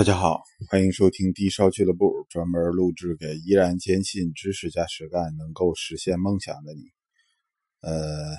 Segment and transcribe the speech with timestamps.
[0.00, 6.84] 大家好，欢迎收听低烧俱乐部，专门录制给依然坚信知识加实干能够实现梦想的你。
[7.82, 8.34] 呃，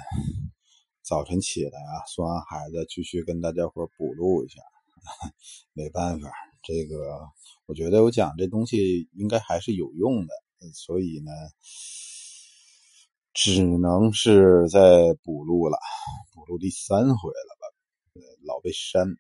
[1.04, 4.60] 早晨起来啊，送完孩子，继续跟大家伙补录一下。
[5.74, 6.32] 没办法，
[6.64, 6.98] 这个
[7.68, 10.34] 我觉得我讲这东西应该还是有用的，
[10.74, 11.32] 所以呢，
[13.36, 14.80] 只能是在
[15.22, 15.78] 补录了，
[16.34, 17.68] 补录第三回了吧？
[18.48, 19.16] 老被删。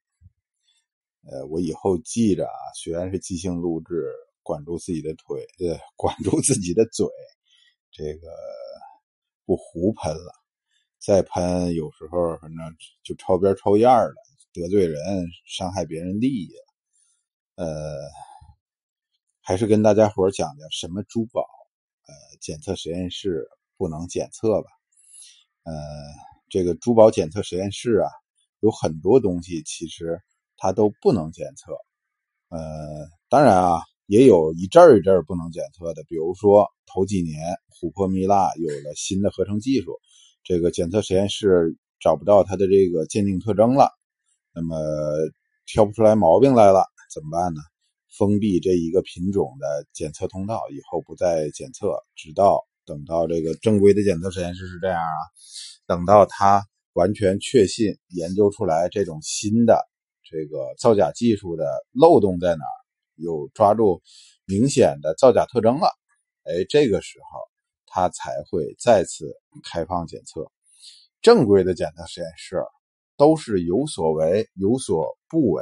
[1.23, 7.05] 呃，我以后记着啊，虽然是即兴录制，管住自己的腿，呃，管住自己的嘴，
[7.91, 8.27] 这个
[9.45, 10.33] 不胡喷了。
[10.97, 12.57] 再喷，有时候反正
[13.03, 14.15] 就超边超样了，
[14.51, 14.99] 得罪人，
[15.45, 17.63] 伤害别人利益了。
[17.63, 18.09] 呃，
[19.41, 21.41] 还是跟大家伙讲讲什么珠宝，
[22.07, 23.47] 呃，检测实验室
[23.77, 24.69] 不能检测吧？
[25.65, 25.73] 呃，
[26.49, 28.09] 这个珠宝检测实验室啊，
[28.61, 30.19] 有很多东西其实。
[30.63, 31.73] 它都不能检测，
[32.49, 39.97] 呃，当然啊，也有一阵儿一阵儿不能检测的，比如说头几年琥珀蜜蜡有了新的合成技术，
[40.43, 43.89] 这个检测实验室找不到它的这个鉴定特征了，
[44.53, 44.77] 那么
[45.65, 47.61] 挑不出来毛病来了，怎么办呢？
[48.15, 55.17] 封闭这一个品种的检测通道，以后不再检测，直到等到这个正规的检测实验室是这样啊，
[55.87, 59.89] 等到它完全确信研究出来这种新的。
[60.31, 62.79] 这个造假技术的漏洞在哪儿？
[63.15, 64.01] 有抓住
[64.45, 65.89] 明显的造假特征了，
[66.43, 67.39] 哎，这个时候
[67.85, 69.31] 它才会再次
[69.63, 70.49] 开放检测。
[71.21, 72.63] 正规的检测实验室
[73.17, 75.61] 都是有所为有所不为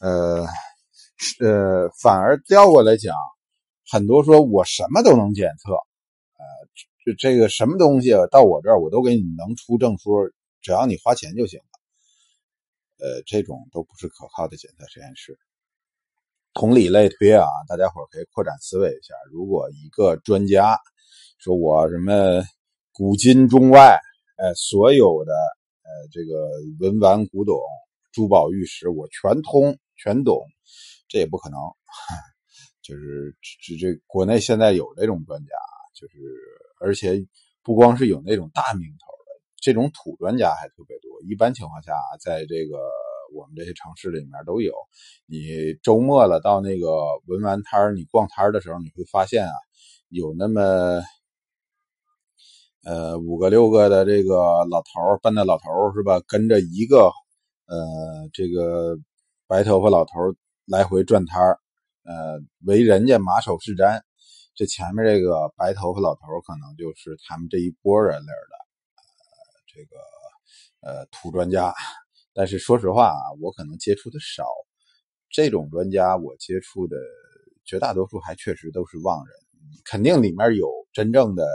[0.00, 0.08] 的。
[0.08, 0.46] 呃，
[1.40, 3.14] 呃，反而调过来讲，
[3.90, 6.44] 很多说我什么都能检测，呃，
[7.04, 11.60] 这这个什么东西到我这儿我都给你能出证书，只要你花钱就行。
[13.00, 15.38] 呃，这种都不是可靠的检测实验室。
[16.52, 19.14] 同理类推啊，大家伙可以扩展思维一下。
[19.30, 20.76] 如果一个专家
[21.38, 22.42] 说我什么
[22.92, 23.98] 古今中外，
[24.36, 25.32] 呃，所有的
[25.82, 26.50] 呃这个
[26.80, 27.56] 文玩古董、
[28.12, 30.44] 珠宝玉石，我全通全懂，
[31.08, 31.58] 这也不可能。
[32.82, 35.54] 就是这这国内现在有这种专家，
[35.94, 36.16] 就是
[36.80, 37.24] 而且
[37.62, 39.19] 不光是有那种大名头。
[39.60, 42.78] 这种土专家还特别多，一般情况下，在这个
[43.34, 44.72] 我们这些城市里面都有。
[45.26, 46.88] 你周末了到那个
[47.26, 49.52] 文玩摊儿，你逛摊儿的时候，你会发现啊，
[50.08, 51.02] 有那么
[52.84, 56.20] 呃五个六个的这个老头儿，笨的老头儿是吧？
[56.26, 57.12] 跟着一个
[57.66, 58.96] 呃这个
[59.46, 60.34] 白头发老头儿
[60.64, 61.58] 来回转摊儿，
[62.04, 64.00] 呃为人家马首是瞻。
[64.54, 68.59] 这前面这个白头发老头儿可能就是他们这一波人里的。
[69.80, 69.96] 这个
[70.80, 71.72] 呃土专家，
[72.34, 74.44] 但是说实话啊，我可能接触的少。
[75.30, 76.96] 这种专家我接触的
[77.64, 79.34] 绝大多数还确实都是妄人，
[79.84, 81.48] 肯定里面有真正的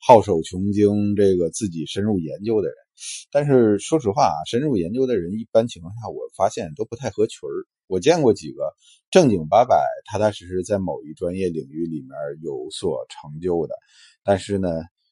[0.00, 2.76] 好手穷经，这个自己深入研究的人。
[3.30, 7.54] 但是说实话啊，深入研究的人一般情况下，我发现都不太合群儿。
[7.86, 8.74] 我见过几个
[9.10, 12.10] 正经八百、踏踏实实在某一专业领域里面
[12.42, 13.74] 有所成就的，
[14.24, 14.68] 但是呢，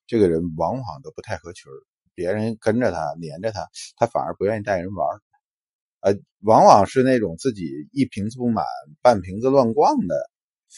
[0.06, 1.76] 这个人往往都不太合群儿。
[2.16, 5.06] 别人跟着他，黏着他，他反而不愿意带人玩
[6.00, 8.64] 呃，往往是那种自己一瓶子不满，
[9.02, 10.16] 半瓶子乱逛的，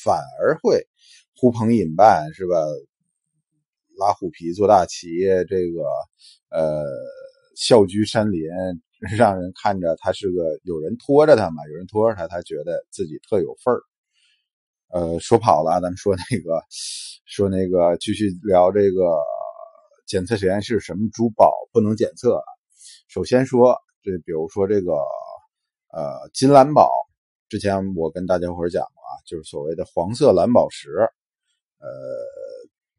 [0.04, 0.87] 反而会
[1.37, 2.56] 呼朋引伴，是吧？
[3.99, 5.09] 拉虎皮做大旗，
[5.49, 5.82] 这个
[6.50, 6.84] 呃，
[7.56, 8.43] 啸居山林，
[9.19, 13.81] 让人看着他是个有人拖着他嘛，有人拖着他，他觉得自己特有份儿。
[14.91, 16.62] 呃，说跑了，咱们说那个，
[17.26, 19.03] 说那个，继续聊这个。
[20.08, 22.42] 检测实验室什么珠宝不能检测？
[23.08, 24.92] 首先说，这比如说这个
[25.92, 26.91] 呃金蓝宝，
[27.50, 30.88] 之前我跟大家伙讲过啊，就是所谓的黄色蓝宝石。
[31.78, 31.88] 呃，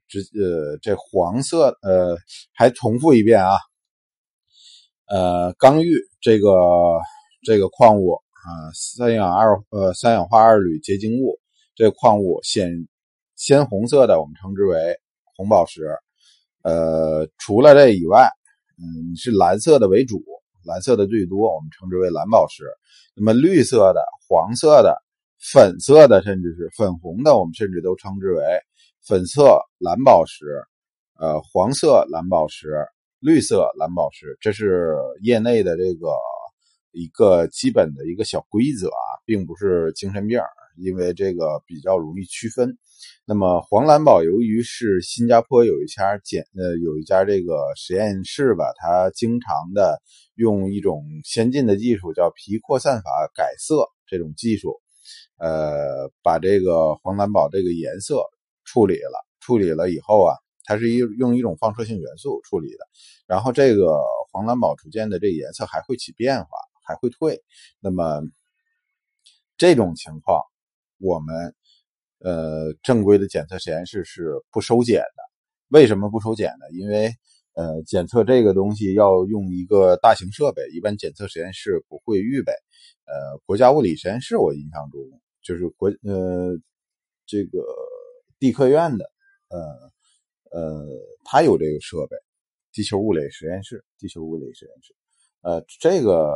[0.08, 2.16] 这呃这黄色呃
[2.54, 3.58] 还重复一遍啊，
[5.08, 5.92] 呃刚玉
[6.22, 7.02] 这个
[7.44, 11.40] 这个矿物啊三氧二呃三氧化二铝结晶物，
[11.74, 12.88] 这个矿物显
[13.36, 14.96] 鲜红色的，我们称之为
[15.36, 15.98] 红宝石。
[16.64, 18.30] 呃，除了这以外，
[18.78, 20.24] 嗯，是蓝色的为主，
[20.66, 22.64] 蓝色的最多，我们称之为蓝宝石。
[23.16, 24.98] 那么绿色的、黄色的、
[25.52, 28.44] 粉色的，甚至是粉红的，我们甚至都称之为
[29.06, 30.46] 粉色蓝宝石。
[31.18, 32.86] 呃，黄色蓝宝石、
[33.20, 36.14] 绿色蓝宝石，这是业内的这个
[36.92, 40.40] 一个基本的一个小规则啊，并不是精神病，
[40.80, 42.78] 因为这个比较容易区分。
[43.26, 50.02] 那么黄蓝宝由于是新加坡有一家检呃有一家这个实验室吧，它经常的
[50.36, 54.82] 用一种先进的技术叫皮扩散法改色这种技术，
[55.38, 58.22] 呃，把这个黄蓝宝这个颜色
[58.66, 60.36] 处理了，处理了以后啊，
[60.66, 62.80] 它是一用一种放射性元素处理的，
[63.28, 63.98] 然后这个
[64.32, 66.50] 黄蓝宝逐渐的这个颜色还会起变化，
[66.86, 67.42] 还会退。
[67.80, 68.22] 那么
[69.58, 70.42] 这种情况，
[71.00, 71.56] 我们。
[72.22, 75.24] 呃，正规的检测实验室是不收检的。
[75.70, 76.66] 为什么不收检呢？
[76.74, 77.10] 因为
[77.54, 82.52] 呃，检测这个东西要用一个大型设备，一般检测实验室不会预备。
[83.06, 85.00] 呃，国家物理实验室，我印象中
[85.42, 86.58] 就是国呃
[87.26, 87.64] 这个
[88.38, 89.10] 地科院的，
[89.48, 90.86] 呃呃，
[91.24, 92.18] 他有这个设备，
[92.74, 94.94] 地球物理实验室，地球物理实验室。
[95.40, 96.36] 呃，这个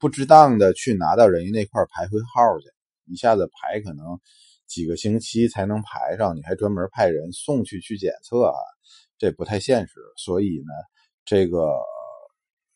[0.00, 2.66] 不值当的去拿到人家那块排回号去，
[3.08, 4.18] 一下子排可能。
[4.66, 8.60] 几个星期才能排上，你还专门派人送去去检测啊？
[9.16, 9.94] 这不太现实。
[10.18, 10.74] 所以呢，
[11.24, 11.72] 这个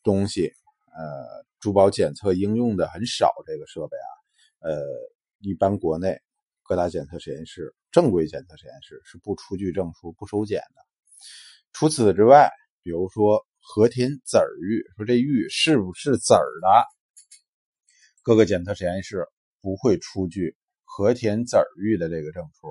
[0.03, 0.51] 东西，
[0.97, 3.31] 呃，珠宝检测应用的很少。
[3.47, 4.11] 这个设备啊，
[4.71, 4.83] 呃，
[5.41, 6.19] 一般国内
[6.63, 10.83] 各大检测实验室、正规检测实验室是不出具证书、不收检的。
[11.75, 12.51] 除此之外，
[12.83, 16.87] 比如说和田籽儿玉，说这玉是不是籽儿的，
[18.23, 19.29] 各个检测实验室
[19.63, 20.55] 不会出具。
[20.85, 22.69] 和田籽玉的这个证书，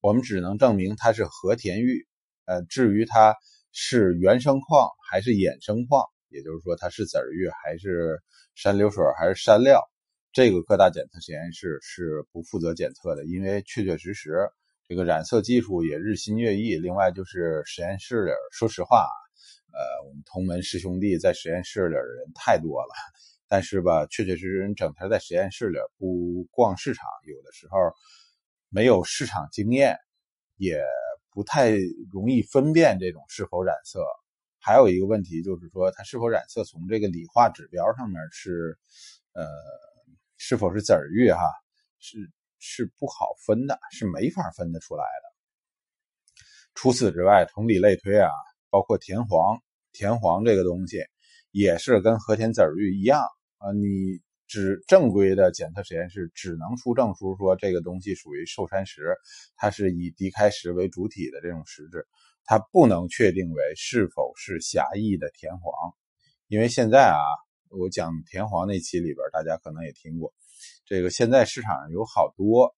[0.00, 2.04] 我们只能证明它是和田玉。
[2.46, 3.36] 呃，至于它
[3.70, 8.18] 是原生矿还是衍生矿，也就是说它是籽玉还是
[8.56, 9.80] 山流水还是山料，
[10.32, 14.50] 这个各大检测实验室是不负责检测的，因为确确实实
[14.88, 16.76] 这个染色技术也日新月异。
[16.76, 19.06] 另外就是实验室里，说实话，
[19.72, 22.92] 呃，我们同门师兄弟在实验室里的人太多了。
[23.52, 27.76] 但是吧，确确实实整天在实验室里不逛市场，有的时候
[28.68, 29.96] 没有市场经验，
[30.56, 30.80] 也
[31.32, 31.72] 不太
[32.12, 34.06] 容易分辨这种是否染色。
[34.60, 38.78] 还有一个问题就是说，它是否染色，从这个理化指标上面是，
[39.32, 39.44] 呃，
[40.36, 41.42] 是否是籽玉哈，
[41.98, 42.30] 是
[42.60, 46.32] 是不好分的，是没法分得出来的。
[46.76, 48.30] 除此之外，同理类推啊，
[48.70, 49.58] 包括田黄，
[49.90, 51.02] 田黄这个东西
[51.50, 53.26] 也是跟和田籽玉一样。
[53.60, 59.14] 啊，你只正规的检测实验室只能出证书，说这个东西属于寿山石，
[59.54, 62.06] 它是以低开石为主体的这种石质，
[62.44, 65.94] 它不能确定为是否是狭义的田黄。
[66.48, 67.20] 因为现在啊，
[67.68, 70.32] 我讲田黄那期里边，大家可能也听过，
[70.86, 72.74] 这个现在市场上有好多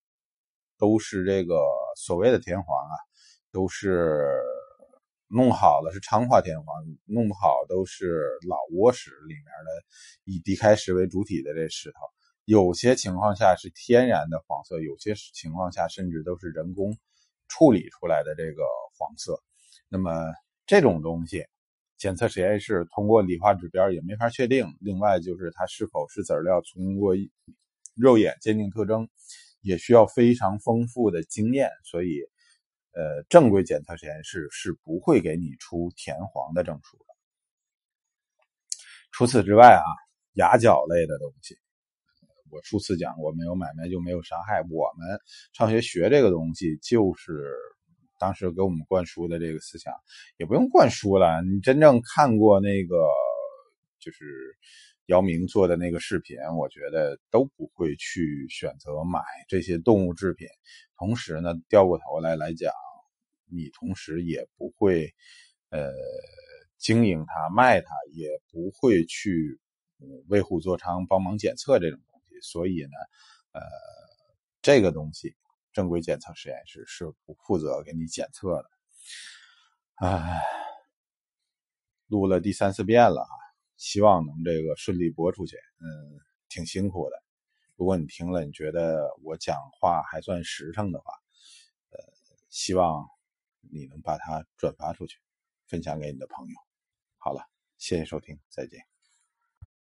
[0.78, 1.62] 都是这个
[1.96, 2.94] 所谓的田黄啊，
[3.52, 4.26] 都是。
[5.34, 6.66] 弄好了是昌化田黄，
[7.06, 9.70] 弄不好都是老挝石里面的
[10.24, 12.00] 以低开石为主体的这石头。
[12.44, 16.98] 有些情况下是天然的黄色，有些情况下甚至都是人工
[17.48, 18.62] 处理出来的这个
[18.98, 19.42] 黄色。
[19.88, 20.12] 那么
[20.66, 21.46] 这种东西，
[21.96, 24.66] 检测实验室通过理化指标也没法确定。
[24.80, 27.14] 另外就是它是否是籽料，通过
[27.96, 29.08] 肉眼鉴定特征，
[29.62, 31.70] 也需要非常丰富的经验。
[31.84, 32.20] 所以。
[32.92, 37.04] 呃，正规检测实验室是不会给你出田黄的证书的。
[39.12, 39.84] 除此之外啊，
[40.34, 41.56] 牙角类的东西，
[42.50, 44.62] 我初次讲过，没有买卖就没有伤害。
[44.70, 45.18] 我们
[45.52, 47.54] 上学学这个东西，就是
[48.18, 49.92] 当时给我们灌输的这个思想，
[50.36, 51.42] 也不用灌输了。
[51.42, 53.06] 你真正看过那个，
[53.98, 54.56] 就是
[55.06, 60.46] 姚明做的那个视频，我觉得都不会去选择买这些动物制品。
[60.96, 62.72] 同时呢，掉过头来来讲，
[63.52, 65.12] 你同时也不会，
[65.68, 65.92] 呃，
[66.78, 69.60] 经营它、卖它，也不会去
[70.28, 72.40] 为虎作伥、帮忙检测这种东西。
[72.40, 72.96] 所以呢，
[73.52, 73.60] 呃，
[74.62, 75.36] 这个东西
[75.72, 78.70] 正规检测实验室是不负责给你检测的。
[79.96, 80.42] 唉，
[82.06, 83.34] 录了第三四遍了啊，
[83.76, 85.56] 希望能这个顺利播出去。
[85.78, 86.18] 嗯，
[86.48, 87.22] 挺辛苦的。
[87.76, 91.12] 如果你听了，你觉得我讲话还算实诚的话，
[91.90, 91.98] 呃，
[92.50, 93.08] 希望
[93.70, 95.18] 你能把它转发出去，
[95.66, 96.54] 分享给你的朋友。
[97.18, 98.91] 好了，谢谢收听，再见。